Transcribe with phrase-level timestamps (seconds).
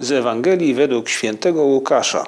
[0.00, 2.26] z Ewangelii według świętego Łukasza.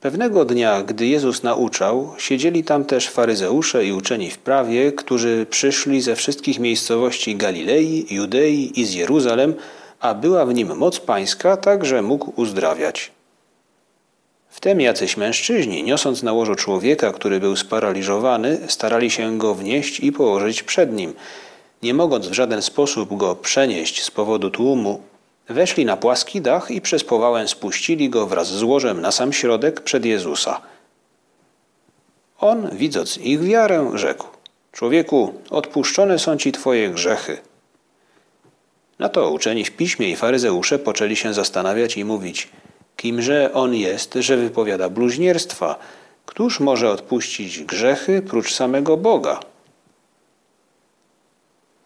[0.00, 6.00] Pewnego dnia, gdy Jezus nauczał, siedzieli tam też faryzeusze i uczeni w prawie, którzy przyszli
[6.00, 9.54] ze wszystkich miejscowości Galilei, Judei i z Jeruzalem,
[10.00, 13.10] a była w nim moc pańska, tak że mógł uzdrawiać.
[14.48, 20.12] Wtem jacyś mężczyźni, niosąc na łożu człowieka, który był sparaliżowany, starali się go wnieść i
[20.12, 21.14] położyć przed nim.
[21.82, 25.00] Nie mogąc w żaden sposób go przenieść z powodu tłumu,
[25.48, 29.80] weszli na płaski dach i przez powałę spuścili go wraz z łożem na sam środek
[29.80, 30.60] przed Jezusa.
[32.38, 34.26] On, widząc ich wiarę, rzekł:
[34.72, 37.38] Człowieku, odpuszczone są ci twoje grzechy.
[38.98, 42.48] Na to uczeni w piśmie i faryzeusze poczęli się zastanawiać i mówić:
[42.96, 45.76] Kimże on jest, że wypowiada bluźnierstwa?
[46.26, 49.40] Któż może odpuścić grzechy prócz samego Boga?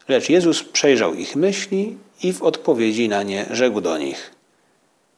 [0.08, 4.30] Lecz Jezus przejrzał ich myśli i w odpowiedzi na nie rzekł do nich: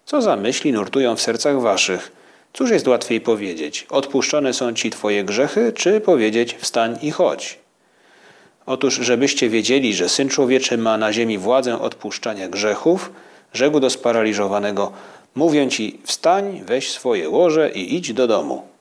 [0.06, 2.12] Co za myśli nurtują w sercach waszych?
[2.52, 7.58] Cóż jest łatwiej powiedzieć: Odpuszczone są ci twoje grzechy, czy powiedzieć: Wstań i chodź?
[8.66, 13.12] Otóż, żebyście wiedzieli, że syn człowieczy ma na ziemi władzę odpuszczania grzechów,
[13.52, 14.92] rzekł do sparaliżowanego:
[15.34, 18.71] Mówię ci: Wstań, weź swoje łoże i idź do domu.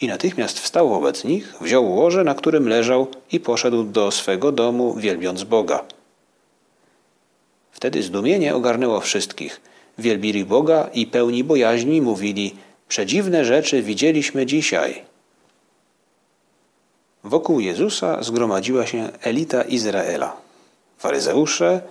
[0.00, 4.94] I natychmiast wstał wobec nich, wziął łoże, na którym leżał, i poszedł do swego domu,
[4.94, 5.84] wielbiąc Boga.
[7.72, 9.60] Wtedy zdumienie ogarnęło wszystkich.
[9.98, 12.54] Wielbili Boga i pełni bojaźni mówili:
[12.88, 15.02] Przedziwne rzeczy widzieliśmy dzisiaj.
[17.24, 20.36] Wokół Jezusa zgromadziła się elita Izraela.
[20.98, 21.82] Faryzeusze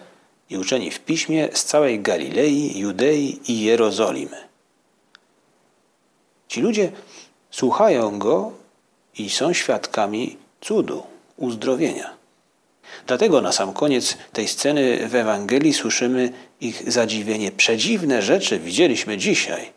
[0.49, 4.37] i uczeni w piśmie z całej Galilei, Judei i Jerozolimy.
[6.47, 6.91] Ci ludzie
[7.53, 8.51] słuchają go
[9.17, 11.03] i są świadkami cudu,
[11.37, 12.13] uzdrowienia.
[13.07, 17.51] Dlatego na sam koniec tej sceny w Ewangelii słyszymy ich zadziwienie.
[17.51, 19.71] Przedziwne rzeczy widzieliśmy dzisiaj.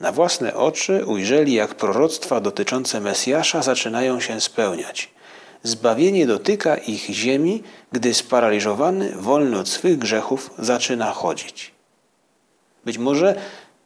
[0.00, 5.10] Na własne oczy ujrzeli, jak proroctwa dotyczące Mesjasza zaczynają się spełniać.
[5.62, 11.72] Zbawienie dotyka ich ziemi, gdy sparaliżowany, wolny od swych grzechów, zaczyna chodzić.
[12.84, 13.34] Być może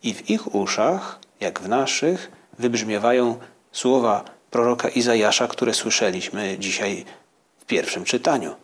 [0.03, 3.39] i w ich uszach, jak w naszych, wybrzmiewają
[3.73, 7.05] słowa proroka Izajasza, które słyszeliśmy dzisiaj
[7.59, 8.55] w pierwszym czytaniu.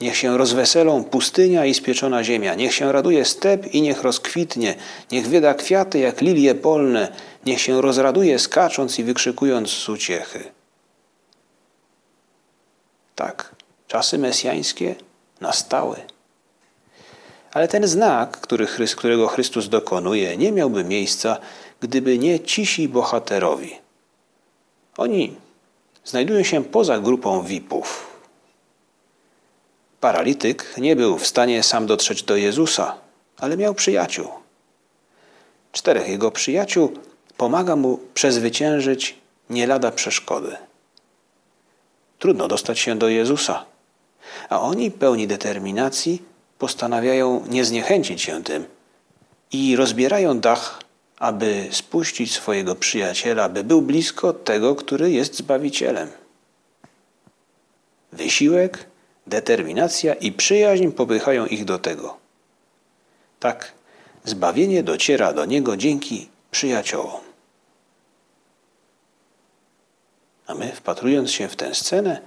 [0.00, 4.74] Niech się rozweselą pustynia i spieczona ziemia, niech się raduje step i niech rozkwitnie,
[5.12, 7.12] niech wyda kwiaty jak lilie polne,
[7.46, 10.44] niech się rozraduje skacząc i wykrzykując z uciechy.
[13.14, 13.54] Tak,
[13.86, 14.94] czasy mesjańskie
[15.40, 15.96] nastały.
[17.52, 21.38] Ale ten znak, który, którego Chrystus dokonuje, nie miałby miejsca,
[21.80, 23.78] gdyby nie cisi bohaterowi.
[24.96, 25.34] Oni
[26.04, 28.06] znajdują się poza grupą VIP-ów.
[30.00, 32.94] Paralityk nie był w stanie sam dotrzeć do Jezusa,
[33.38, 34.28] ale miał przyjaciół.
[35.72, 36.92] Czterech jego przyjaciół
[37.36, 39.16] pomaga mu przezwyciężyć
[39.50, 40.56] nie lada przeszkody.
[42.18, 43.64] Trudno dostać się do Jezusa,
[44.48, 46.22] a oni, pełni determinacji,
[46.58, 48.64] postanawiają nie zniechęcić się tym
[49.52, 50.80] i rozbierają dach,
[51.18, 56.10] aby spuścić swojego przyjaciela, aby był blisko tego, który jest Zbawicielem.
[58.12, 58.86] Wysiłek,
[59.26, 62.16] determinacja i przyjaźń popychają ich do tego.
[63.40, 63.72] Tak,
[64.24, 67.20] zbawienie dociera do niego dzięki przyjaciołom.
[70.46, 72.20] A my, wpatrując się w tę scenę,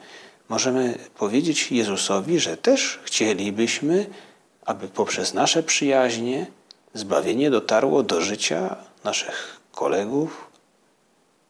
[0.50, 4.06] możemy powiedzieć Jezusowi, że też chcielibyśmy,
[4.66, 6.46] aby poprzez nasze przyjaźnie
[6.94, 10.48] zbawienie dotarło do życia naszych kolegów,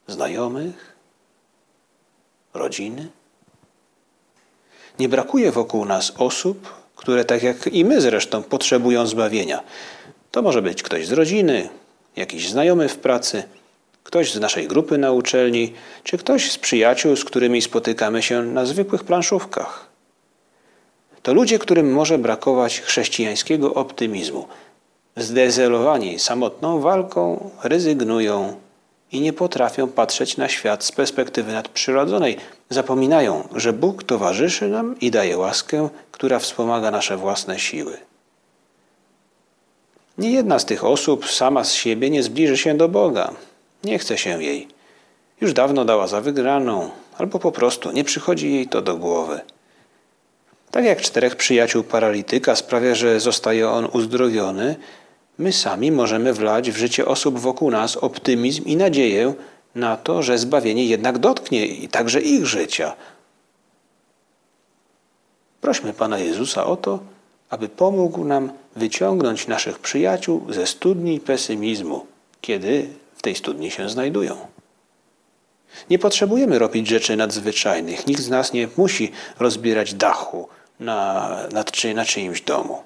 [0.07, 0.95] znajomych,
[2.53, 3.07] rodziny.
[4.99, 9.63] Nie brakuje wokół nas osób, które tak jak i my zresztą potrzebują zbawienia.
[10.31, 11.69] To może być ktoś z rodziny,
[12.15, 13.43] jakiś znajomy w pracy,
[14.03, 15.73] ktoś z naszej grupy na uczelni,
[16.03, 19.89] czy ktoś z przyjaciół, z którymi spotykamy się na zwykłych planszówkach.
[21.23, 24.47] To ludzie, którym może brakować chrześcijańskiego optymizmu.
[25.17, 28.55] Zdezelowani samotną walką rezygnują
[29.11, 32.37] i nie potrafią patrzeć na świat z perspektywy nadprzyrodzonej.
[32.69, 37.97] Zapominają, że Bóg towarzyszy nam i daje łaskę, która wspomaga nasze własne siły.
[40.17, 43.31] Nie jedna z tych osób sama z siebie nie zbliży się do Boga.
[43.83, 44.67] Nie chce się jej.
[45.41, 49.41] Już dawno dała za wygraną, albo po prostu nie przychodzi jej to do głowy.
[50.71, 54.75] Tak jak czterech przyjaciół paralityka sprawia, że zostaje on uzdrowiony,
[55.37, 59.33] my sami możemy wlać w życie osób wokół nas optymizm i nadzieję
[59.75, 62.95] na to, że zbawienie jednak dotknie i także ich życia.
[65.61, 66.99] Prośmy Pana Jezusa o to,
[67.49, 72.05] aby pomógł nam wyciągnąć naszych przyjaciół ze studni pesymizmu,
[72.41, 74.37] kiedy w tej studni się znajdują.
[75.89, 78.07] Nie potrzebujemy robić rzeczy nadzwyczajnych.
[78.07, 80.47] Nikt z nas nie musi rozbierać dachu
[80.79, 82.83] na, na, czy, na czyimś domu.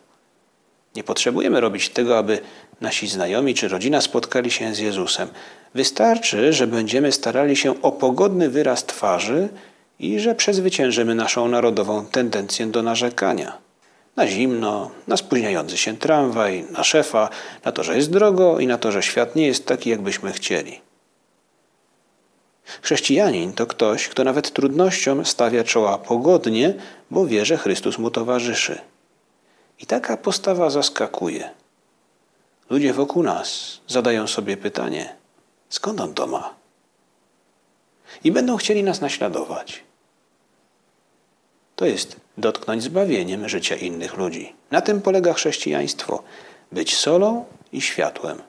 [0.96, 2.40] Nie potrzebujemy robić tego, aby
[2.82, 5.28] nasi znajomi czy rodzina spotkali się z Jezusem.
[5.76, 9.50] Wystarczy, że będziemy starali się o pogodny wyraz twarzy
[10.00, 13.58] i że przezwyciężymy naszą narodową tendencję do narzekania.
[14.16, 17.30] Na zimno, na spóźniający się tramwaj, na szefa,
[17.66, 20.82] na to, że jest drogo i na to, że świat nie jest taki, jakbyśmy chcieli.
[22.82, 26.74] Chrześcijanin to ktoś, kto nawet trudnościom stawia czoła pogodnie,
[27.12, 28.82] bo wie, że Chrystus mu towarzyszy.
[29.80, 31.50] I taka postawa zaskakuje.
[32.70, 35.16] Ludzie wokół nas zadają sobie pytanie:
[35.70, 36.54] skąd on to ma?
[38.24, 39.84] I będą chcieli nas naśladować.
[41.76, 44.56] To jest dotknąć zbawieniem życia innych ludzi.
[44.72, 46.24] Na tym polega chrześcijaństwo
[46.72, 48.42] być solą i światłem.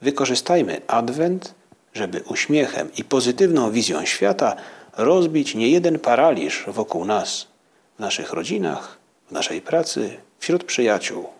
[0.00, 1.54] Wykorzystajmy Adwent,
[1.94, 4.56] żeby uśmiechem i pozytywną wizją świata
[4.96, 7.46] rozbić niejeden paraliż wokół nas,
[7.96, 8.98] w naszych rodzinach,
[9.28, 11.33] w naszej pracy, wśród przyjaciół.